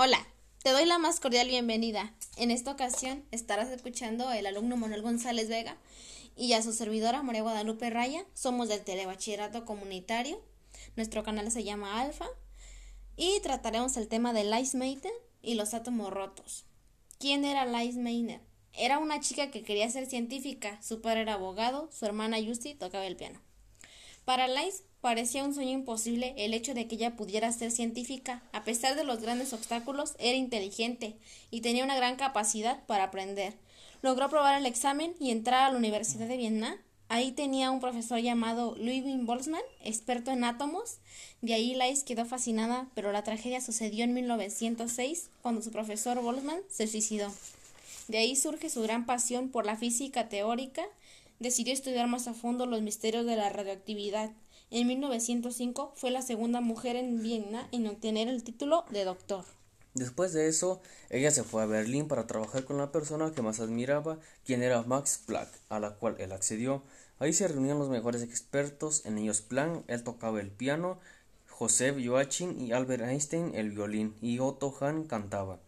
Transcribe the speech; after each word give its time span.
Hola, 0.00 0.24
te 0.62 0.70
doy 0.70 0.84
la 0.84 0.98
más 0.98 1.18
cordial 1.18 1.48
bienvenida. 1.48 2.14
En 2.36 2.52
esta 2.52 2.70
ocasión 2.70 3.24
estarás 3.32 3.68
escuchando 3.70 4.30
el 4.30 4.46
alumno 4.46 4.76
Manuel 4.76 5.02
González 5.02 5.48
Vega 5.48 5.76
y 6.36 6.52
a 6.52 6.62
su 6.62 6.72
servidora 6.72 7.24
María 7.24 7.42
Guadalupe 7.42 7.90
Raya. 7.90 8.24
Somos 8.32 8.68
del 8.68 8.84
Telebachillerato 8.84 9.64
Comunitario. 9.64 10.40
Nuestro 10.94 11.24
canal 11.24 11.50
se 11.50 11.64
llama 11.64 12.00
Alfa 12.00 12.26
y 13.16 13.40
trataremos 13.40 13.96
el 13.96 14.06
tema 14.06 14.32
de 14.32 14.44
Lice 14.44 15.10
y 15.42 15.54
los 15.54 15.74
átomos 15.74 16.12
rotos. 16.12 16.64
¿Quién 17.18 17.44
era 17.44 17.66
Lice? 17.66 18.40
Era 18.74 18.98
una 18.98 19.18
chica 19.18 19.50
que 19.50 19.64
quería 19.64 19.90
ser 19.90 20.06
científica. 20.06 20.80
Su 20.80 21.00
padre 21.00 21.22
era 21.22 21.32
abogado, 21.32 21.90
su 21.90 22.06
hermana 22.06 22.36
Justy 22.40 22.76
tocaba 22.76 23.04
el 23.04 23.16
piano. 23.16 23.40
Para 24.28 24.46
Lice 24.46 24.82
parecía 25.00 25.42
un 25.42 25.54
sueño 25.54 25.70
imposible 25.70 26.34
el 26.36 26.52
hecho 26.52 26.74
de 26.74 26.86
que 26.86 26.96
ella 26.96 27.16
pudiera 27.16 27.50
ser 27.50 27.70
científica. 27.70 28.42
A 28.52 28.62
pesar 28.62 28.94
de 28.94 29.02
los 29.02 29.22
grandes 29.22 29.54
obstáculos, 29.54 30.16
era 30.18 30.36
inteligente 30.36 31.16
y 31.50 31.62
tenía 31.62 31.82
una 31.82 31.96
gran 31.96 32.16
capacidad 32.16 32.84
para 32.84 33.04
aprender. 33.04 33.54
Logró 34.02 34.26
aprobar 34.26 34.58
el 34.58 34.66
examen 34.66 35.14
y 35.18 35.30
entrar 35.30 35.62
a 35.62 35.70
la 35.70 35.78
Universidad 35.78 36.28
de 36.28 36.36
Viena. 36.36 36.76
Ahí 37.08 37.32
tenía 37.32 37.70
un 37.70 37.80
profesor 37.80 38.18
llamado 38.18 38.76
Ludwig 38.76 39.24
Boltzmann, 39.24 39.62
experto 39.82 40.30
en 40.30 40.44
átomos. 40.44 40.98
De 41.40 41.54
ahí 41.54 41.74
Lice 41.74 42.04
quedó 42.04 42.26
fascinada, 42.26 42.86
pero 42.94 43.12
la 43.12 43.24
tragedia 43.24 43.62
sucedió 43.62 44.04
en 44.04 44.12
1906, 44.12 45.30
cuando 45.40 45.62
su 45.62 45.70
profesor 45.70 46.20
Boltzmann 46.20 46.60
se 46.68 46.86
suicidó. 46.86 47.32
De 48.08 48.18
ahí 48.18 48.36
surge 48.36 48.68
su 48.68 48.82
gran 48.82 49.06
pasión 49.06 49.48
por 49.48 49.64
la 49.64 49.76
física 49.76 50.28
teórica 50.28 50.84
decidió 51.38 51.72
estudiar 51.72 52.08
más 52.08 52.28
a 52.28 52.34
fondo 52.34 52.66
los 52.66 52.82
misterios 52.82 53.26
de 53.26 53.36
la 53.36 53.50
radioactividad. 53.50 54.30
En 54.70 54.86
1905 54.86 55.92
fue 55.96 56.10
la 56.10 56.22
segunda 56.22 56.60
mujer 56.60 56.96
en 56.96 57.22
Viena 57.22 57.68
en 57.72 57.86
obtener 57.86 58.28
el 58.28 58.44
título 58.44 58.84
de 58.90 59.04
doctor. 59.04 59.44
Después 59.94 60.32
de 60.32 60.48
eso, 60.48 60.80
ella 61.10 61.30
se 61.30 61.42
fue 61.42 61.62
a 61.62 61.66
Berlín 61.66 62.06
para 62.06 62.26
trabajar 62.26 62.64
con 62.64 62.78
la 62.78 62.92
persona 62.92 63.32
que 63.32 63.42
más 63.42 63.58
admiraba, 63.58 64.18
quien 64.44 64.62
era 64.62 64.82
Max 64.82 65.22
Planck, 65.26 65.48
a 65.70 65.80
la 65.80 65.94
cual 65.94 66.16
él 66.18 66.32
accedió. 66.32 66.82
Ahí 67.18 67.32
se 67.32 67.48
reunían 67.48 67.78
los 67.78 67.88
mejores 67.88 68.22
expertos, 68.22 69.04
en 69.06 69.18
ellos 69.18 69.40
Planck, 69.40 69.84
él 69.88 70.04
tocaba 70.04 70.40
el 70.40 70.50
piano, 70.50 71.00
Joseph 71.48 71.96
Joachim 72.04 72.60
y 72.60 72.72
Albert 72.72 73.02
Einstein 73.02 73.52
el 73.54 73.72
violín, 73.72 74.14
y 74.20 74.38
Otto 74.38 74.72
Hahn 74.80 75.04
cantaba. 75.04 75.58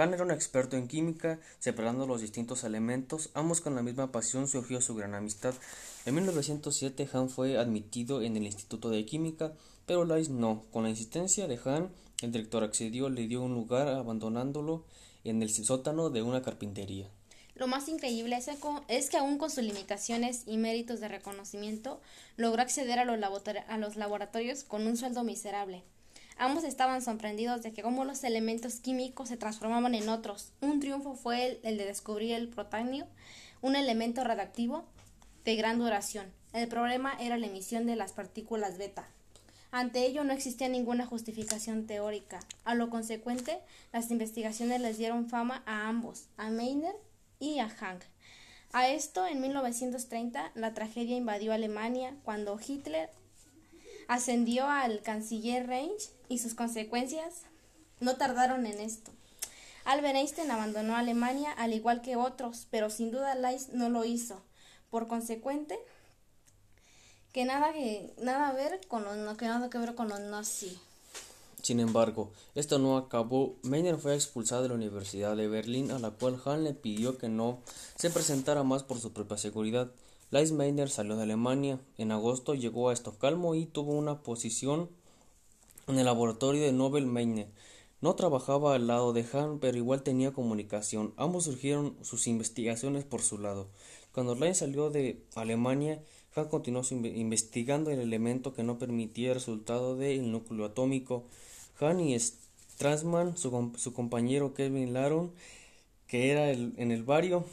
Hahn 0.00 0.14
era 0.14 0.24
un 0.24 0.30
experto 0.30 0.78
en 0.78 0.88
química, 0.88 1.38
separando 1.58 2.06
los 2.06 2.22
distintos 2.22 2.64
elementos, 2.64 3.28
ambos 3.34 3.60
con 3.60 3.74
la 3.74 3.82
misma 3.82 4.10
pasión 4.10 4.48
surgió 4.48 4.80
su 4.80 4.94
gran 4.94 5.14
amistad. 5.14 5.52
En 6.06 6.14
1907 6.14 7.06
Hahn 7.12 7.28
fue 7.28 7.58
admitido 7.58 8.22
en 8.22 8.34
el 8.34 8.44
Instituto 8.44 8.88
de 8.88 9.04
Química, 9.04 9.52
pero 9.84 10.06
Lice 10.06 10.32
no. 10.32 10.64
Con 10.72 10.84
la 10.84 10.88
insistencia 10.88 11.46
de 11.48 11.58
Hahn, 11.58 11.90
el 12.22 12.32
director 12.32 12.64
accedió, 12.64 13.10
le 13.10 13.26
dio 13.26 13.42
un 13.42 13.52
lugar 13.52 13.88
abandonándolo 13.88 14.86
en 15.24 15.42
el 15.42 15.50
sótano 15.50 16.08
de 16.08 16.22
una 16.22 16.40
carpintería. 16.40 17.10
Lo 17.54 17.66
más 17.66 17.86
increíble 17.88 18.38
es 18.88 19.10
que 19.10 19.18
aún 19.18 19.36
con 19.36 19.50
sus 19.50 19.64
limitaciones 19.64 20.44
y 20.46 20.56
méritos 20.56 21.00
de 21.00 21.08
reconocimiento, 21.08 22.00
logró 22.38 22.62
acceder 22.62 23.00
a 23.00 23.76
los 23.76 23.96
laboratorios 23.96 24.64
con 24.64 24.86
un 24.86 24.96
sueldo 24.96 25.24
miserable. 25.24 25.82
Ambos 26.36 26.64
estaban 26.64 27.02
sorprendidos 27.02 27.62
de 27.62 27.72
que 27.72 27.82
cómo 27.82 28.04
los 28.04 28.24
elementos 28.24 28.76
químicos 28.80 29.28
se 29.28 29.36
transformaban 29.36 29.94
en 29.94 30.08
otros. 30.08 30.52
Un 30.60 30.80
triunfo 30.80 31.14
fue 31.14 31.60
el, 31.62 31.76
de 31.76 31.84
descubrir 31.84 32.34
el 32.34 32.48
protanio, 32.48 33.06
un 33.60 33.76
elemento 33.76 34.24
radioactivo 34.24 34.84
de 35.44 35.56
gran 35.56 35.78
duración. 35.78 36.32
El 36.52 36.68
problema 36.68 37.14
era 37.20 37.36
la 37.36 37.46
emisión 37.46 37.86
de 37.86 37.96
las 37.96 38.12
partículas 38.12 38.78
beta. 38.78 39.08
Ante 39.70 40.04
ello 40.04 40.24
no 40.24 40.32
existía 40.32 40.68
ninguna 40.68 41.06
justificación 41.06 41.86
teórica. 41.86 42.40
A 42.64 42.74
lo 42.74 42.90
consecuente, 42.90 43.58
las 43.92 44.10
investigaciones 44.10 44.80
les 44.80 44.98
dieron 44.98 45.28
fama 45.28 45.62
a 45.66 45.88
ambos, 45.88 46.24
a 46.36 46.50
Meiner 46.50 46.94
y 47.38 47.60
a 47.60 47.68
Hank. 47.68 48.02
A 48.72 48.88
esto, 48.88 49.26
en 49.26 49.40
1930, 49.40 50.52
la 50.54 50.74
tragedia 50.74 51.16
invadió 51.16 51.52
Alemania 51.52 52.16
cuando 52.24 52.58
Hitler 52.64 53.10
ascendió 54.10 54.66
al 54.66 55.02
canciller 55.02 55.68
Reich 55.68 56.10
y 56.28 56.38
sus 56.38 56.54
consecuencias 56.54 57.42
no 58.00 58.16
tardaron 58.16 58.66
en 58.66 58.80
esto. 58.80 59.12
Albert 59.84 60.16
Einstein 60.16 60.50
abandonó 60.50 60.96
Alemania 60.96 61.52
al 61.52 61.72
igual 61.74 62.02
que 62.02 62.16
otros, 62.16 62.66
pero 62.72 62.90
sin 62.90 63.12
duda 63.12 63.36
Leis 63.36 63.68
no 63.72 63.88
lo 63.88 64.04
hizo. 64.04 64.42
Por 64.90 65.06
consecuente, 65.06 65.78
que 67.32 67.44
nada 67.44 67.72
que 67.72 68.12
nada 68.20 68.52
ver 68.52 68.80
con 68.88 69.04
los 69.04 69.36
que 69.38 69.46
nada 69.46 69.70
que 69.70 69.78
ver 69.78 69.94
con 69.94 70.08
nazis. 70.08 70.76
Sin 71.62 71.78
embargo, 71.78 72.32
esto 72.56 72.80
no 72.80 72.96
acabó. 72.96 73.54
Meiner 73.62 73.96
fue 73.96 74.16
expulsado 74.16 74.64
de 74.64 74.70
la 74.70 74.74
Universidad 74.74 75.36
de 75.36 75.46
Berlín, 75.46 75.92
a 75.92 76.00
la 76.00 76.10
cual 76.10 76.40
Hahn 76.44 76.64
le 76.64 76.74
pidió 76.74 77.16
que 77.16 77.28
no 77.28 77.60
se 77.94 78.10
presentara 78.10 78.64
más 78.64 78.82
por 78.82 78.98
su 78.98 79.12
propia 79.12 79.38
seguridad. 79.38 79.92
Lise 80.32 80.54
Meiner 80.54 80.88
salió 80.88 81.16
de 81.16 81.24
Alemania. 81.24 81.80
En 81.98 82.12
agosto 82.12 82.54
llegó 82.54 82.88
a 82.88 82.92
Estocolmo 82.92 83.56
y 83.56 83.66
tuvo 83.66 83.92
una 83.94 84.22
posición 84.22 84.88
en 85.88 85.98
el 85.98 86.04
laboratorio 86.04 86.62
de 86.62 86.70
Nobel 86.72 87.06
Meiner. 87.06 87.48
No 88.00 88.14
trabajaba 88.14 88.76
al 88.76 88.86
lado 88.86 89.12
de 89.12 89.24
Hahn, 89.24 89.58
pero 89.58 89.76
igual 89.76 90.04
tenía 90.04 90.32
comunicación. 90.32 91.14
Ambos 91.16 91.44
surgieron 91.44 91.96
sus 92.02 92.28
investigaciones 92.28 93.04
por 93.04 93.22
su 93.22 93.38
lado. 93.38 93.66
Cuando 94.12 94.36
Lise 94.36 94.54
salió 94.54 94.90
de 94.90 95.20
Alemania, 95.34 96.00
Hahn 96.36 96.46
continuó 96.48 96.82
investigando 96.90 97.90
el 97.90 97.98
elemento 97.98 98.54
que 98.54 98.62
no 98.62 98.78
permitía 98.78 99.30
el 99.30 99.34
resultado 99.34 99.96
del 99.96 100.30
núcleo 100.30 100.64
atómico. 100.64 101.24
Hahn 101.80 101.98
y 101.98 102.16
Strassmann, 102.16 103.36
su, 103.36 103.92
compañero 103.92 104.54
Kevin 104.54 104.92
Laron, 104.92 105.32
que 106.06 106.30
era 106.30 106.52
en 106.52 106.92
el 106.92 107.02
barrio, 107.02 107.44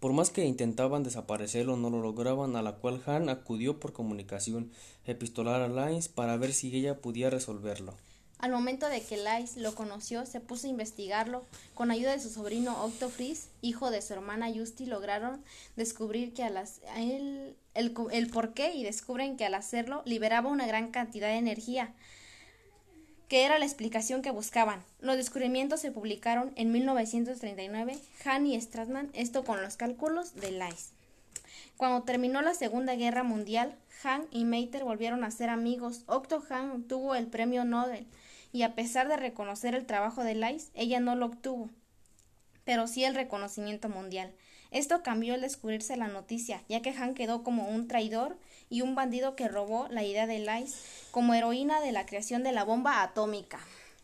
por 0.00 0.12
más 0.12 0.30
que 0.30 0.44
intentaban 0.44 1.02
desaparecerlo, 1.02 1.76
no 1.76 1.90
lo 1.90 2.00
lograban, 2.00 2.56
a 2.56 2.62
la 2.62 2.76
cual 2.76 3.02
Han 3.06 3.28
acudió 3.28 3.80
por 3.80 3.92
comunicación 3.92 4.70
epistolar 5.04 5.62
a 5.62 5.68
Lines 5.68 6.08
para 6.08 6.36
ver 6.36 6.52
si 6.52 6.74
ella 6.76 7.00
podía 7.00 7.30
resolverlo. 7.30 7.94
Al 8.38 8.52
momento 8.52 8.88
de 8.88 9.00
que 9.02 9.16
Lais 9.16 9.56
lo 9.56 9.74
conoció, 9.74 10.26
se 10.26 10.40
puso 10.40 10.66
a 10.66 10.70
investigarlo. 10.70 11.42
Con 11.74 11.90
ayuda 11.90 12.12
de 12.12 12.20
su 12.20 12.28
sobrino 12.28 12.84
Octo 12.84 13.08
Fries, 13.08 13.48
hijo 13.62 13.90
de 13.90 14.02
su 14.02 14.12
hermana 14.12 14.52
Justy, 14.54 14.84
lograron 14.84 15.42
descubrir 15.74 16.34
que 16.34 16.42
al 16.42 16.56
el, 16.96 17.56
el, 17.72 17.94
el 18.12 18.30
por 18.30 18.52
qué 18.52 18.74
y 18.74 18.84
descubren 18.84 19.38
que 19.38 19.46
al 19.46 19.54
hacerlo 19.54 20.02
liberaba 20.04 20.50
una 20.50 20.66
gran 20.66 20.90
cantidad 20.90 21.28
de 21.28 21.38
energía 21.38 21.94
que 23.28 23.44
era 23.44 23.58
la 23.58 23.64
explicación 23.64 24.22
que 24.22 24.30
buscaban. 24.30 24.82
Los 25.00 25.16
descubrimientos 25.16 25.80
se 25.80 25.90
publicaron 25.90 26.52
en 26.56 26.70
1939, 26.72 27.98
Hahn 28.24 28.46
y 28.46 28.60
Strassmann, 28.60 29.10
esto 29.14 29.44
con 29.44 29.62
los 29.62 29.76
cálculos 29.76 30.34
de 30.34 30.52
Leis. 30.52 30.92
Cuando 31.76 32.04
terminó 32.04 32.40
la 32.40 32.54
Segunda 32.54 32.94
Guerra 32.94 33.22
Mundial, 33.22 33.74
Hahn 34.02 34.26
y 34.30 34.44
Meiter 34.44 34.84
volvieron 34.84 35.24
a 35.24 35.30
ser 35.30 35.50
amigos. 35.50 36.02
Otto 36.06 36.42
Hahn 36.48 36.70
obtuvo 36.70 37.14
el 37.14 37.26
premio 37.26 37.64
Nobel 37.64 38.06
y 38.52 38.62
a 38.62 38.74
pesar 38.74 39.08
de 39.08 39.16
reconocer 39.16 39.74
el 39.74 39.86
trabajo 39.86 40.24
de 40.24 40.34
Leis, 40.34 40.70
ella 40.74 41.00
no 41.00 41.16
lo 41.16 41.26
obtuvo, 41.26 41.68
pero 42.64 42.86
sí 42.86 43.04
el 43.04 43.14
reconocimiento 43.14 43.88
mundial. 43.88 44.32
Esto 44.70 45.02
cambió 45.02 45.34
al 45.34 45.40
descubrirse 45.40 45.96
la 45.96 46.08
noticia, 46.08 46.62
ya 46.68 46.82
que 46.82 46.90
Han 46.90 47.14
quedó 47.14 47.42
como 47.42 47.68
un 47.68 47.88
traidor 47.88 48.36
y 48.68 48.80
un 48.80 48.94
bandido 48.94 49.36
que 49.36 49.48
robó 49.48 49.86
la 49.90 50.04
idea 50.04 50.26
de 50.26 50.38
Lice 50.38 50.76
como 51.16 51.32
heroína 51.32 51.80
de 51.80 51.92
la 51.92 52.04
creación 52.04 52.42
de 52.42 52.52
la 52.52 52.62
bomba 52.62 53.02
atómica. 53.02 53.58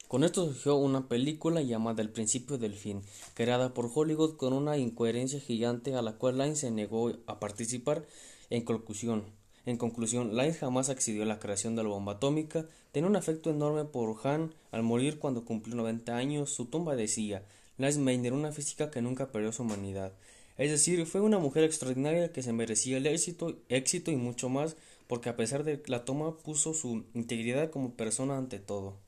Con 0.08 0.24
esto 0.24 0.46
surgió 0.46 0.76
una 0.76 1.08
película 1.08 1.60
llamada 1.60 2.00
El 2.00 2.08
principio 2.08 2.56
del 2.56 2.72
fin, 2.72 3.02
creada 3.34 3.74
por 3.74 3.90
Hollywood 3.94 4.38
con 4.38 4.54
una 4.54 4.78
incoherencia 4.78 5.38
gigante 5.38 5.94
a 5.94 6.00
la 6.00 6.14
cual 6.14 6.38
Line 6.38 6.56
se 6.56 6.70
negó 6.70 7.12
a 7.26 7.38
participar. 7.38 8.06
En 8.48 8.64
conclusión, 8.64 9.24
en 9.66 9.76
conclusión, 9.76 10.34
Line 10.38 10.54
jamás 10.54 10.88
accedió 10.88 11.24
a 11.24 11.26
la 11.26 11.38
creación 11.38 11.76
de 11.76 11.82
la 11.82 11.90
bomba 11.90 12.12
atómica, 12.12 12.64
tenía 12.92 13.10
un 13.10 13.16
afecto 13.16 13.50
enorme 13.50 13.84
por 13.84 14.16
Han 14.26 14.54
al 14.70 14.82
morir 14.82 15.18
cuando 15.18 15.44
cumplió 15.44 15.76
90 15.76 16.16
años, 16.16 16.48
su 16.48 16.64
tumba 16.64 16.96
decía, 16.96 17.44
Lice 17.76 17.98
Maynard, 17.98 18.32
una 18.32 18.52
física 18.52 18.90
que 18.90 19.02
nunca 19.02 19.30
perdió 19.30 19.52
su 19.52 19.64
humanidad. 19.64 20.14
Es 20.56 20.70
decir, 20.70 21.04
fue 21.06 21.20
una 21.20 21.38
mujer 21.38 21.64
extraordinaria 21.64 22.32
que 22.32 22.42
se 22.42 22.52
merecía 22.52 22.96
el 22.96 23.06
éxito, 23.06 23.58
éxito 23.68 24.10
y 24.10 24.16
mucho 24.16 24.48
más, 24.48 24.76
porque 25.12 25.28
a 25.28 25.36
pesar 25.36 25.62
de 25.62 25.82
la 25.88 26.06
toma 26.06 26.38
puso 26.38 26.72
su 26.72 27.04
integridad 27.12 27.68
como 27.68 27.96
persona 27.96 28.38
ante 28.38 28.58
todo. 28.58 28.98